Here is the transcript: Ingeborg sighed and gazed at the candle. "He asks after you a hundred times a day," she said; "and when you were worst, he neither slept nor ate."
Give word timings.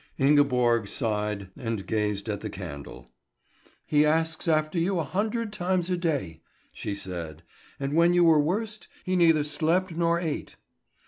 Ingeborg 0.17 0.87
sighed 0.87 1.51
and 1.55 1.85
gazed 1.85 2.27
at 2.27 2.41
the 2.41 2.49
candle. 2.49 3.11
"He 3.85 4.03
asks 4.03 4.47
after 4.47 4.79
you 4.79 4.97
a 4.97 5.03
hundred 5.03 5.53
times 5.53 5.91
a 5.91 5.95
day," 5.97 6.41
she 6.73 6.95
said; 6.95 7.43
"and 7.79 7.93
when 7.93 8.15
you 8.15 8.23
were 8.23 8.39
worst, 8.39 8.87
he 9.03 9.15
neither 9.15 9.43
slept 9.43 9.95
nor 9.95 10.19
ate." 10.19 10.55